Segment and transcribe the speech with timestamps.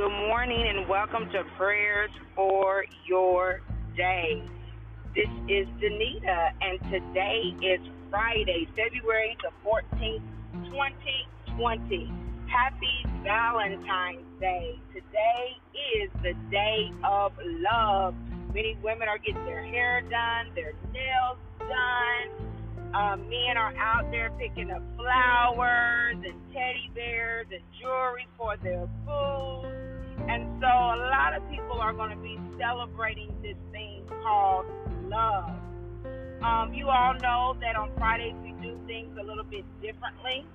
[0.00, 3.60] Good morning and welcome to Prayers for Your
[3.94, 4.42] Day.
[5.14, 10.22] This is Danita, and today is Friday, February the 14th,
[10.72, 12.10] 2020.
[12.48, 14.78] Happy Valentine's Day.
[14.94, 15.60] Today
[15.92, 17.32] is the day of
[17.70, 18.14] love.
[18.54, 22.94] Many women are getting their hair done, their nails done.
[22.94, 28.86] Uh, men are out there picking up flowers and teddy bears and jewelry for their
[29.04, 29.79] boo.
[30.30, 34.64] And so a lot of people are going to be celebrating this thing called
[35.08, 35.50] love.
[36.40, 40.46] Um, you all know that on Fridays we do things a little bit differently.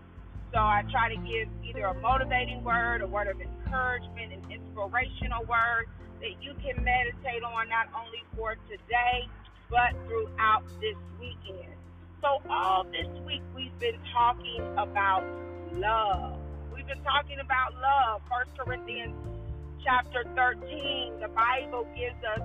[0.53, 5.43] So I try to give either a motivating word, a word of encouragement, an inspirational
[5.43, 5.87] word
[6.21, 9.27] that you can meditate on not only for today,
[9.69, 11.75] but throughout this weekend.
[12.21, 15.25] So all this week we've been talking about
[15.73, 16.39] love.
[16.73, 18.21] We've been talking about love.
[18.31, 19.34] First Corinthians
[19.83, 22.41] chapter 13, the Bible gives us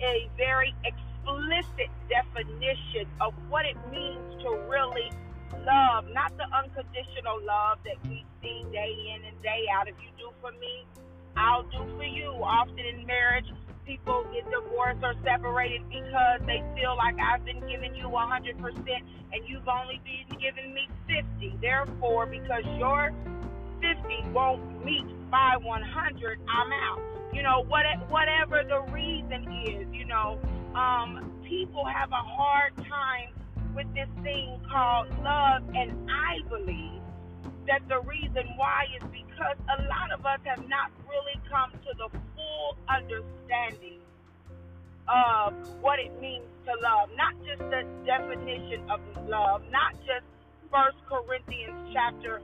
[0.00, 5.10] a very explicit definition of what it means to really
[5.64, 9.88] love, not the unconditional love that we see day in and day out.
[9.88, 10.86] If you do for me,
[11.36, 12.30] I'll do for you.
[12.42, 13.46] Often in marriage,
[13.86, 18.56] people get divorced or separated because they feel like I've been giving you 100%
[19.32, 21.58] and you've only been giving me 50.
[21.60, 23.12] Therefore, because your
[23.94, 27.00] 50 won't meet my 100, I'm out.
[27.32, 30.38] You know, what, whatever the reason is, you know,
[30.74, 33.30] um, people have a hard time
[33.74, 37.00] with this thing called love, and I believe
[37.68, 41.92] that the reason why is because a lot of us have not really come to
[41.98, 44.00] the full understanding
[45.08, 50.26] of what it means to love, not just the definition of love, not just
[50.70, 52.40] First Corinthians chapter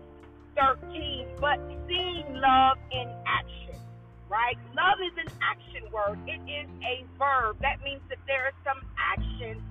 [0.56, 1.58] 13, but
[1.88, 3.80] seeing love in action,
[4.28, 4.56] right?
[4.74, 7.56] Love is an action word, it is a verb.
[7.60, 9.62] That means that there is some action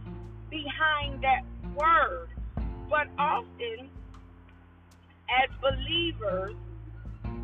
[0.49, 1.43] behind that
[1.75, 2.29] word.
[2.89, 3.89] But often,
[5.29, 6.55] as believers,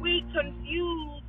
[0.01, 1.21] we confuse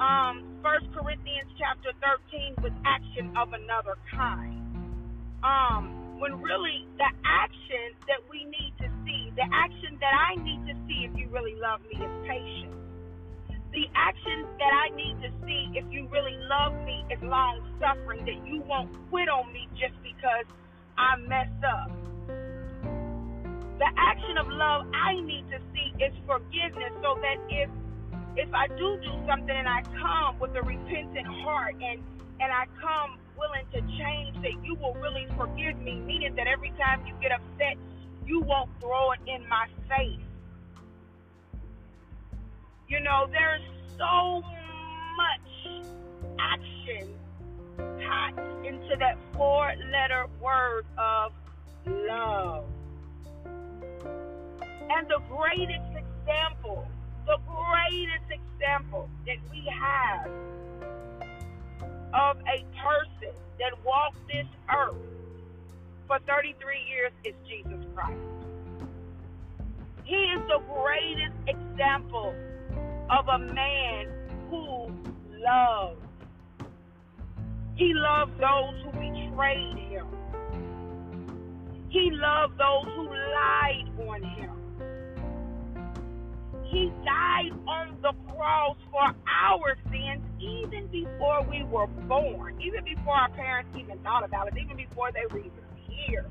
[0.00, 1.92] um, 1 Corinthians chapter
[2.30, 4.60] 13 with action of another kind.
[5.42, 10.36] Um, when really the action that we need to see, the action that I
[11.36, 12.72] really love me is patience.
[13.72, 18.24] The action that I need to see if you really love me is long suffering,
[18.24, 20.48] that you won't quit on me just because
[20.96, 21.92] I mess up.
[23.76, 27.68] The action of love I need to see is forgiveness so that if
[28.36, 32.00] if I do do something and I come with a repentant heart and
[32.40, 36.72] and I come willing to change, that you will really forgive me, meaning that every
[36.80, 37.76] time you get upset,
[38.24, 40.25] you won't throw it in my face.
[42.88, 43.62] You know, there's
[43.98, 44.42] so
[45.16, 45.82] much
[46.38, 47.08] action
[47.98, 51.32] packed into that four letter word of
[51.84, 52.64] love.
[53.44, 56.86] And the greatest example,
[57.26, 60.30] the greatest example that we have
[62.14, 64.94] of a person that walked this earth
[66.06, 68.20] for 33 years is Jesus Christ.
[70.04, 72.32] He is the greatest example
[73.10, 74.08] of a man
[74.50, 74.90] who
[75.38, 76.02] loved.
[77.76, 80.06] He loved those who betrayed him.
[81.88, 84.50] He loved those who lied on him.
[86.64, 89.14] He died on the cross for
[89.44, 94.54] our sins even before we were born, even before our parents even thought about it,
[94.58, 95.52] even before they were even
[95.86, 96.26] here.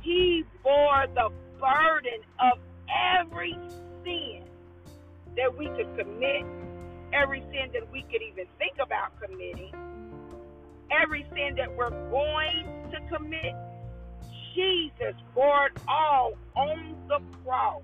[0.00, 2.58] He bore the burden of
[3.20, 3.56] every
[4.04, 4.42] sin
[5.36, 6.44] that we could commit,
[7.12, 9.72] every sin that we could even think about committing,
[10.90, 13.54] every sin that we're going to commit.
[14.54, 17.82] Jesus bore it all on the cross.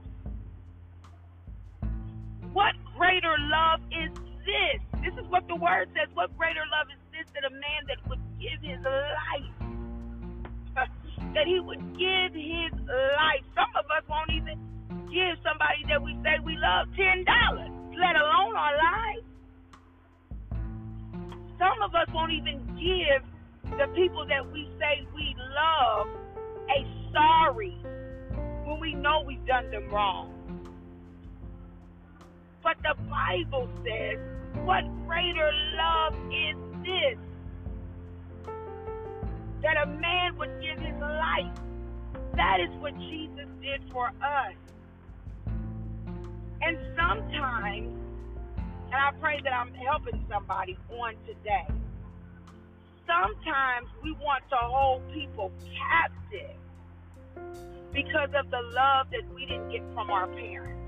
[2.53, 4.11] What greater love is
[4.45, 4.81] this?
[5.03, 6.09] This is what the word says.
[6.15, 9.55] What greater love is this than a man that would give his life?
[11.35, 13.45] that he would give his life.
[13.55, 14.59] Some of us won't even
[15.13, 19.27] give somebody that we say we love ten dollars, let alone our lives.
[21.59, 23.23] Some of us won't even give
[23.79, 26.09] the people that we say we love
[26.71, 27.77] a sorry
[28.65, 30.35] when we know we've done them wrong.
[32.63, 34.19] But the Bible says,
[34.65, 37.19] what greater love is this?
[39.63, 41.59] That a man would give his life.
[42.37, 44.55] That is what Jesus did for us.
[46.69, 47.97] And sometimes
[48.93, 51.67] And I pray that I'm helping somebody on today.
[53.07, 55.51] Sometimes we want to hold people
[55.81, 56.57] captive
[57.91, 60.79] because of the love that we didn't get from our parents.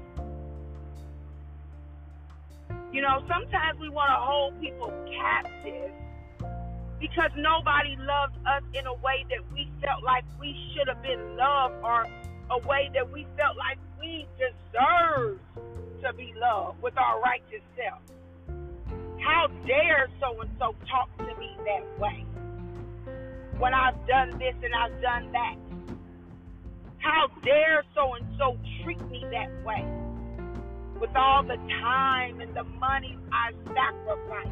[2.92, 5.92] You know, sometimes we want to hold people captive
[7.00, 11.38] because nobody loved us in a way that we felt like we should have been
[11.38, 12.06] loved or
[12.50, 15.40] a way that we felt like we deserved
[16.02, 18.00] to be loved with our righteous self.
[19.20, 22.24] How dare so and so talk to me that way
[23.58, 25.56] when I've done this and I've done that?
[26.98, 29.84] How dare so and so treat me that way
[31.00, 34.50] with all the time and the money I sacrificed?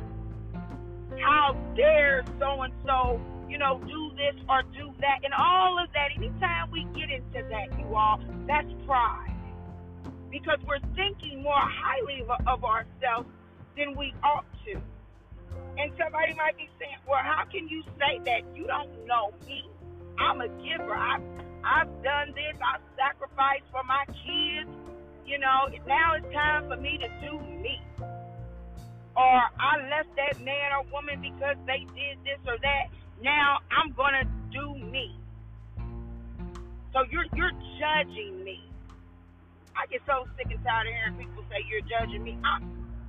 [1.19, 5.21] How dare so and so, you know, do this or do that?
[5.25, 9.38] And all of that, anytime we get into that, you all, that's pride.
[10.31, 13.29] Because we're thinking more highly of, ourselves
[13.77, 14.81] than we ought to.
[15.79, 18.43] And somebody might be saying, well, how can you say that?
[18.55, 19.65] You don't know me.
[20.19, 20.95] I'm a giver.
[20.95, 21.23] I've,
[21.65, 22.57] I've done this.
[22.61, 24.71] I've sacrificed for my kids.
[25.25, 27.81] You know, now it's time for me to do me
[29.19, 32.87] or I left that man or woman because they did this or that.
[33.21, 34.23] Now I'm gonna
[34.53, 35.19] do me.
[36.93, 38.63] So you're you're judging me.
[39.79, 42.37] I get so sick and tired of hearing people say you're judging me.
[42.43, 42.67] I'm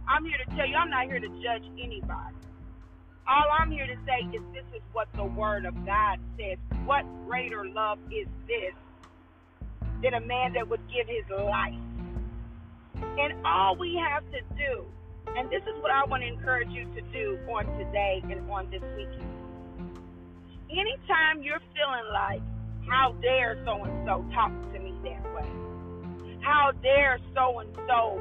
[0.07, 2.37] I'm here to tell you I'm not here to judge anybody.
[3.27, 6.57] All I'm here to say is this is what the word of God says.
[6.85, 8.73] What greater love is this
[10.01, 11.73] than a man that would give his life?
[13.17, 14.85] And all we have to do
[15.35, 18.69] and this is what I want to encourage you to do on today and on
[18.71, 19.29] this weekend.
[20.71, 22.41] Anytime you're feeling like,
[22.87, 25.68] how dare so and so talk to me that way?
[26.49, 28.19] How dare so and so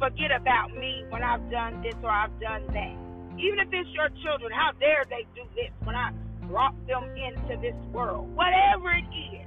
[0.00, 2.96] forget about me when I've done this or I've done that?
[3.38, 6.10] Even if it's your children, how dare they do this when I
[6.48, 8.34] brought them into this world?
[8.34, 9.46] Whatever it is,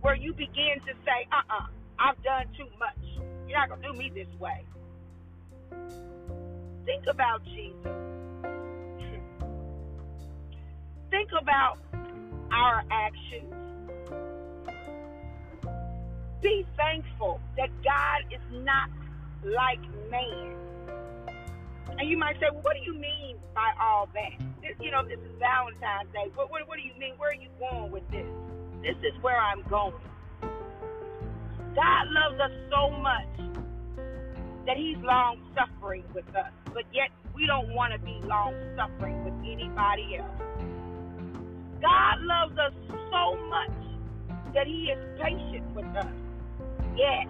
[0.00, 1.66] where you begin to say, uh uh-uh, uh,
[2.00, 3.22] i have done too much.
[3.46, 4.64] You're not going to do me this way.
[6.84, 7.94] Think about Jesus.
[11.10, 11.78] Think about
[12.50, 13.63] our actions.
[16.44, 18.90] Be thankful that God is not
[19.42, 19.80] like
[20.10, 20.54] man.
[21.98, 24.44] And you might say, well, what do you mean by all that?
[24.60, 26.28] This, you know, this is Valentine's Day.
[26.34, 27.14] What, what, what do you mean?
[27.16, 28.26] Where are you going with this?
[28.82, 29.94] This is where I'm going.
[31.74, 33.56] God loves us so much
[34.66, 39.24] that He's long suffering with us, but yet we don't want to be long suffering
[39.24, 40.42] with anybody else.
[41.80, 42.74] God loves us
[43.10, 46.12] so much that He is patient with us.
[46.96, 47.26] Yet,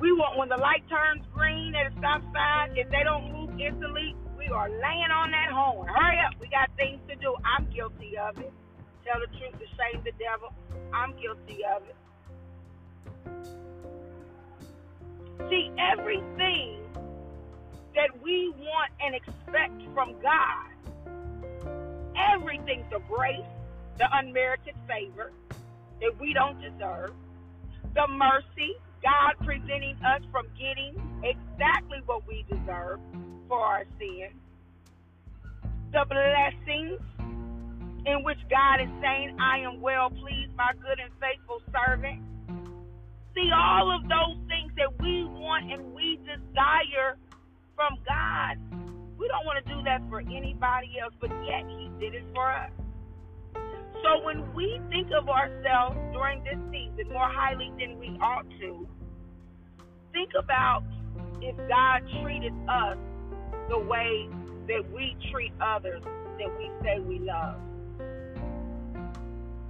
[0.00, 3.50] we want when the light turns green at a stop sign, if they don't move
[3.58, 5.88] instantly, we are laying on that horn.
[5.88, 7.34] Hurry up, we got things to do.
[7.44, 8.52] I'm guilty of it.
[9.04, 10.52] Tell the truth to shame the devil.
[10.92, 11.96] I'm guilty of it.
[15.50, 16.78] See, everything
[17.94, 20.66] that we want and expect from God,
[22.16, 23.40] everything the grace,
[23.98, 25.32] the unmerited favor
[26.00, 27.12] that we don't deserve,
[27.94, 33.00] the mercy, God preventing us from getting exactly what we deserve
[33.48, 34.28] for our sin,
[35.92, 37.00] the blessings
[38.06, 42.22] in which God is saying, I am well pleased, my good and faithful servant
[43.38, 47.16] see all of those things that we want and we desire
[47.76, 48.58] from God.
[49.18, 52.50] We don't want to do that for anybody else, but yet He did it for
[52.50, 52.70] us.
[54.02, 58.88] So when we think of ourselves during this season more highly than we ought to,
[60.12, 60.84] think about
[61.40, 62.96] if God treated us
[63.68, 64.28] the way
[64.68, 66.02] that we treat others
[66.38, 67.60] that we say we love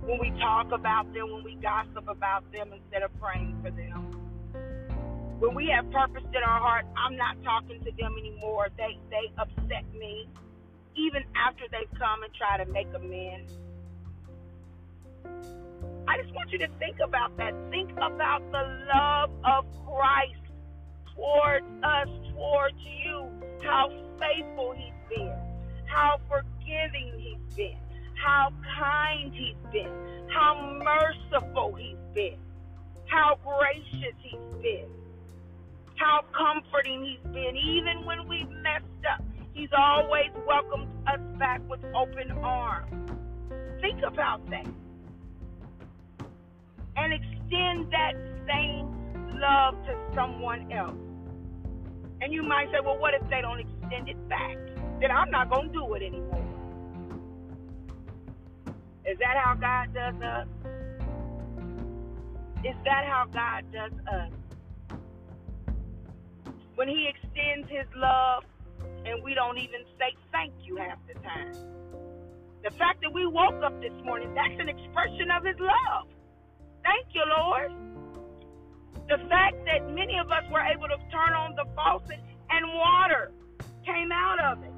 [0.08, 4.08] when we talk about them, when we gossip about them instead of praying for them.
[5.38, 8.68] When we have purpose in our heart, I'm not talking to them anymore.
[8.78, 10.26] They they upset me,
[10.96, 13.52] even after they've come and try to make amends.
[16.06, 17.54] I just want you to think about that.
[17.70, 20.40] Think about the love of Christ
[21.14, 23.28] towards us, towards you.
[23.62, 25.34] How faithful He's been,
[25.86, 27.76] how forgiving He's been
[28.18, 29.90] how kind he's been,
[30.28, 32.38] how merciful he's been,
[33.06, 34.88] how gracious he's been,
[35.96, 37.56] how comforting he's been.
[37.56, 43.10] Even when we've messed up, he's always welcomed us back with open arms.
[43.80, 44.66] Think about that.
[47.00, 48.14] And extend that
[48.48, 48.90] same
[49.40, 50.96] love to someone else.
[52.20, 54.56] And you might say, well, what if they don't extend it back?
[55.00, 56.44] Then I'm not going to do it anymore.
[59.06, 60.48] Is that how God does us?
[62.64, 64.98] Is that how God does us?
[66.74, 68.42] When He extends His love
[69.06, 71.52] and we don't even say thank you half the time.
[72.64, 76.08] The fact that we woke up this morning, that's an expression of His love.
[76.98, 77.70] Thank you, Lord.
[79.06, 82.18] The fact that many of us were able to turn on the faucet
[82.50, 83.30] and water
[83.86, 84.74] came out of it,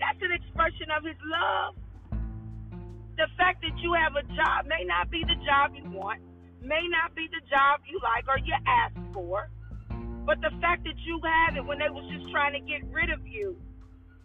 [0.00, 1.76] that's an expression of His love.
[3.20, 6.22] The fact that you have a job may not be the job you want,
[6.64, 9.50] may not be the job you like or you asked for,
[10.24, 13.10] but the fact that you have it when they was just trying to get rid
[13.10, 13.54] of you,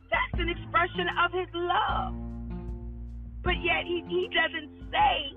[0.08, 2.16] that's an expression of His love.
[3.44, 5.36] But yet He, he doesn't say,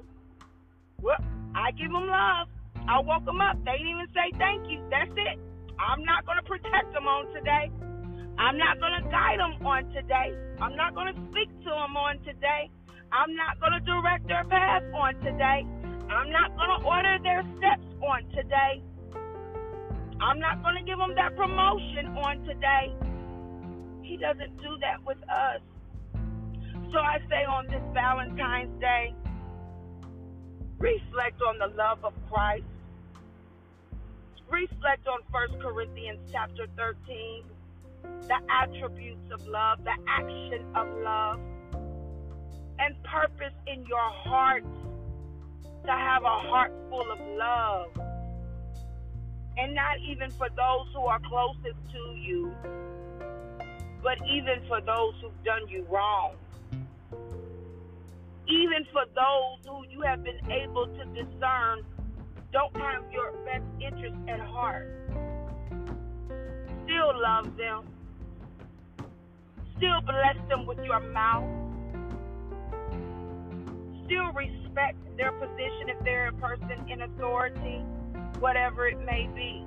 [1.02, 1.19] well,
[1.59, 2.47] I give them love.
[2.87, 3.59] I woke them up.
[3.67, 4.79] They didn't even say thank you.
[4.95, 5.37] That's it.
[5.75, 7.67] I'm not going to protect them on today.
[8.38, 10.31] I'm not going to guide them on today.
[10.62, 12.71] I'm not going to speak to them on today.
[13.11, 15.67] I'm not going to direct their path on today.
[16.07, 18.79] I'm not going to order their steps on today.
[20.23, 22.95] I'm not going to give them that promotion on today.
[24.07, 25.61] He doesn't do that with us.
[26.95, 29.15] So I say on this Valentine's Day,
[30.78, 32.64] reflect on the love of Christ
[34.50, 37.42] reflect on 1 Corinthians chapter 13,
[38.23, 41.40] the attributes of love, the action of love,
[42.78, 44.64] and purpose in your heart
[45.85, 47.90] to have a heart full of love.
[49.56, 52.54] And not even for those who are closest to you,
[54.02, 56.35] but even for those who've done you wrong.
[58.49, 61.85] Even for those who you have been able to discern
[62.50, 64.88] don't have your best interest at heart.
[66.85, 67.87] Still love them.
[69.76, 71.45] Still bless them with your mouth.
[74.07, 77.85] Still respect their position if they're a person in authority,
[78.40, 79.62] whatever it may be.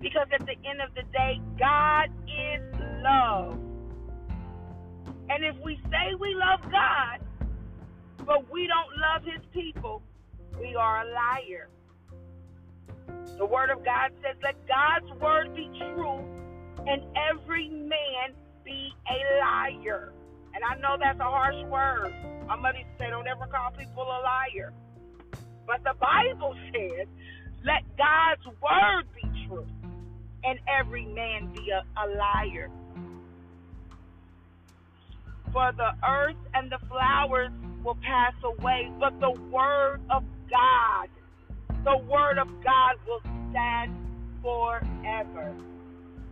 [0.00, 2.62] Because at the end of the day, God is
[3.02, 3.58] love.
[5.28, 7.21] And if we say we love God,
[8.26, 10.02] but we don't love his people,
[10.60, 11.68] we are a liar.
[13.38, 16.24] The word of God says, let God's word be true
[16.86, 20.12] and every man be a liar.
[20.54, 22.12] And I know that's a harsh word.
[22.46, 24.72] My mother used to say, don't ever call people a liar.
[25.66, 27.06] But the Bible says,
[27.64, 29.66] let God's word be true
[30.44, 32.70] and every man be a, a liar.
[35.52, 37.50] For the earth and the flowers
[37.84, 41.08] will pass away, but the word of God.
[41.84, 43.92] The word of God will stand
[44.40, 45.54] forever.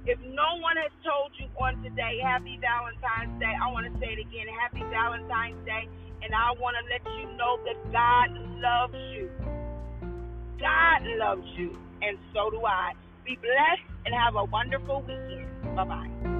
[0.06, 4.16] If no one has told you on today, Happy Valentine's Day, I want to say
[4.16, 5.88] it again, Happy Valentine's Day.
[6.22, 9.30] And I want to let you know that God loves you.
[10.58, 12.92] God loves you, and so do I.
[13.24, 15.48] Be blessed and have a wonderful weekend.
[15.74, 16.39] Bye bye.